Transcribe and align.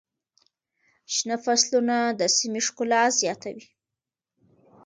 شنه 1.15 1.35
فصلونه 1.45 1.97
د 2.19 2.21
سیمې 2.37 2.61
ښکلا 2.67 3.03
زیاتوي. 3.19 3.65